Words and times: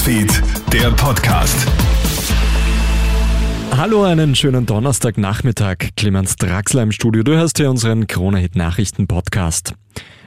Newsfeed, 0.00 0.42
der 0.72 0.90
Podcast. 0.92 1.66
Hallo, 3.76 4.04
einen 4.04 4.34
schönen 4.34 4.64
Donnerstagnachmittag. 4.64 5.76
Clemens 5.94 6.36
Draxler 6.36 6.84
im 6.84 6.92
Studio. 6.92 7.22
Du 7.22 7.32
hörst 7.32 7.58
hier 7.58 7.68
unseren 7.68 8.06
Krone-Hit-Nachrichten-Podcast. 8.06 9.74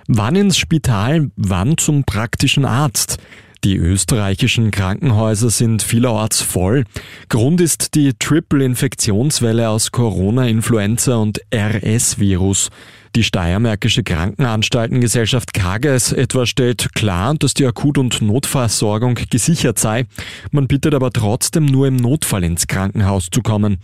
Wann 0.08 0.36
ins 0.36 0.60
Spital, 0.60 1.32
wann 1.38 1.80
zum 1.80 2.04
praktischen 2.04 2.66
Arzt? 2.66 3.18
Die 3.64 3.78
österreichischen 3.78 4.72
Krankenhäuser 4.72 5.50
sind 5.50 5.84
vielerorts 5.84 6.42
voll. 6.42 6.84
Grund 7.30 7.62
ist 7.62 7.96
die 7.96 8.12
Triple-Infektionswelle 8.14 9.70
aus 9.70 9.94
Corona, 9.94 10.48
Influenza 10.48 11.16
und 11.16 11.40
RS-Virus. 11.56 12.72
Die 13.16 13.24
Steiermärkische 13.24 14.04
Krankenanstaltengesellschaft 14.04 15.54
Kages 15.54 16.12
etwa 16.12 16.46
stellt 16.46 16.94
klar, 16.94 17.36
dass 17.36 17.54
die 17.54 17.66
Akut- 17.66 18.00
und 18.00 18.22
Notversorgung 18.22 19.16
gesichert 19.30 19.80
sei. 19.80 20.08
Man 20.52 20.68
bittet 20.68 20.94
aber 20.94 21.12
trotzdem 21.12 21.66
nur 21.66 21.88
im 21.88 21.96
Notfall 21.96 22.44
ins 22.44 22.68
Krankenhaus 22.68 23.30
zu 23.32 23.42
kommen. 23.42 23.78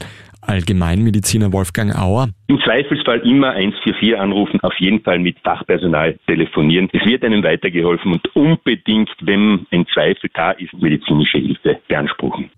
Allgemeinmediziner 0.49 1.53
Wolfgang 1.53 1.95
Auer. 1.95 2.30
Im 2.48 2.59
Zweifelsfall 2.62 3.20
immer 3.20 3.52
144 3.52 4.17
anrufen, 4.17 4.59
auf 4.62 4.73
jeden 4.80 4.99
Fall 5.02 5.20
mit 5.20 5.38
Fachpersonal 5.44 6.17
telefonieren. 6.26 6.90
Es 6.91 7.05
wird 7.05 7.23
einem 7.23 7.44
weitergeholfen 7.44 8.13
und 8.13 8.35
unbedingt, 8.35 9.12
wenn 9.21 9.67
ein 9.71 9.85
Zweifel 9.93 10.30
da 10.34 10.52
ist, 10.52 10.73
medizinische 10.73 11.38
Hilfe 11.38 11.80
beanspruchen. 11.88 12.49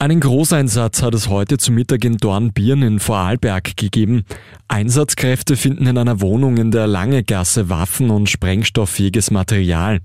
Einen 0.00 0.20
Großeinsatz 0.20 1.02
hat 1.02 1.12
es 1.14 1.28
heute 1.28 1.58
zu 1.58 1.72
Mittag 1.72 2.04
in 2.04 2.18
Dornbirn 2.18 2.82
in 2.82 3.00
Vorarlberg 3.00 3.76
gegeben. 3.76 4.24
Einsatzkräfte 4.68 5.56
finden 5.56 5.88
in 5.88 5.98
einer 5.98 6.20
Wohnung 6.20 6.56
in 6.56 6.70
der 6.70 6.86
Langegasse 6.86 7.68
Waffen 7.68 8.10
und 8.10 8.30
sprengstofffähiges 8.30 9.32
Material. 9.32 9.98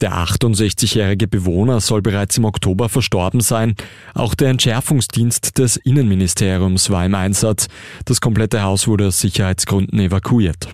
Der 0.00 0.12
68-jährige 0.12 1.26
Bewohner 1.26 1.80
soll 1.80 2.00
bereits 2.00 2.38
im 2.38 2.44
Oktober 2.44 2.88
verstorben 2.88 3.40
sein. 3.40 3.74
Auch 4.14 4.36
der 4.36 4.50
Entschärfungsdienst 4.50 5.58
des 5.58 5.76
Innenministeriums 5.78 6.88
war 6.90 7.04
im 7.04 7.16
Einsatz. 7.16 7.66
Das 8.04 8.20
komplette 8.20 8.62
Haus 8.62 8.86
wurde 8.86 9.08
aus 9.08 9.18
Sicherheitsgründen 9.18 9.98
evakuiert. 9.98 10.68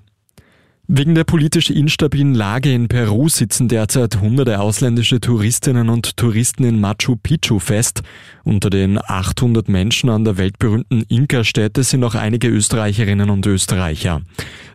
Wegen 0.88 1.16
der 1.16 1.24
politisch 1.24 1.70
instabilen 1.70 2.32
Lage 2.32 2.72
in 2.72 2.86
Peru 2.86 3.28
sitzen 3.28 3.66
derzeit 3.66 4.20
hunderte 4.20 4.60
ausländische 4.60 5.18
Touristinnen 5.18 5.88
und 5.88 6.16
Touristen 6.16 6.62
in 6.62 6.80
Machu 6.80 7.16
Picchu 7.16 7.58
fest. 7.58 8.02
Unter 8.44 8.70
den 8.70 8.96
800 8.96 9.68
Menschen 9.68 10.10
an 10.10 10.24
der 10.24 10.36
weltberühmten 10.36 11.02
Inka-Stätte 11.08 11.82
sind 11.82 12.04
auch 12.04 12.14
einige 12.14 12.46
Österreicherinnen 12.46 13.30
und 13.30 13.44
Österreicher. 13.46 14.22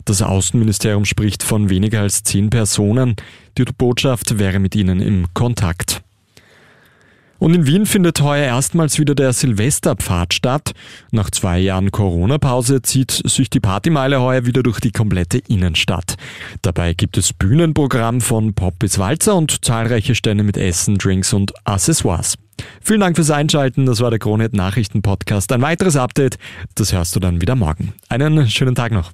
Das 0.04 0.20
Außenministerium 0.20 1.06
spricht 1.06 1.42
von 1.42 1.70
weniger 1.70 2.02
als 2.02 2.22
zehn 2.22 2.50
Personen. 2.50 3.16
Die 3.56 3.64
Botschaft 3.64 4.38
wäre 4.38 4.58
mit 4.58 4.76
ihnen 4.76 5.00
im 5.00 5.32
Kontakt. 5.32 6.02
Und 7.42 7.54
in 7.54 7.66
Wien 7.66 7.86
findet 7.86 8.20
heuer 8.20 8.44
erstmals 8.44 9.00
wieder 9.00 9.16
der 9.16 9.32
Silvesterpfad 9.32 10.32
statt. 10.32 10.74
Nach 11.10 11.28
zwei 11.28 11.58
Jahren 11.58 11.90
Corona-Pause 11.90 12.82
zieht 12.82 13.10
sich 13.10 13.50
die 13.50 13.58
Partymeile 13.58 14.20
heuer 14.20 14.46
wieder 14.46 14.62
durch 14.62 14.78
die 14.78 14.92
komplette 14.92 15.38
Innenstadt. 15.48 16.14
Dabei 16.62 16.94
gibt 16.94 17.18
es 17.18 17.32
Bühnenprogramm 17.32 18.20
von 18.20 18.54
Pop 18.54 18.78
bis 18.78 18.96
Walzer 19.00 19.34
und 19.34 19.64
zahlreiche 19.64 20.14
Stände 20.14 20.44
mit 20.44 20.56
Essen, 20.56 20.98
Drinks 20.98 21.32
und 21.32 21.52
Accessoires. 21.66 22.36
Vielen 22.80 23.00
Dank 23.00 23.16
fürs 23.16 23.32
Einschalten. 23.32 23.86
Das 23.86 23.98
war 23.98 24.10
der 24.10 24.20
Kronet 24.20 24.54
Nachrichten 24.54 25.02
Podcast. 25.02 25.50
Ein 25.50 25.62
weiteres 25.62 25.96
Update, 25.96 26.38
das 26.76 26.92
hörst 26.92 27.16
du 27.16 27.18
dann 27.18 27.40
wieder 27.40 27.56
morgen. 27.56 27.92
Einen 28.08 28.48
schönen 28.48 28.76
Tag 28.76 28.92
noch. 28.92 29.10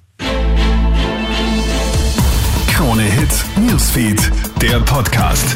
Krone 2.67 3.01
Hit 3.01 3.45
Newsfeed, 3.57 4.31
der 4.61 4.79
Podcast. 4.81 5.55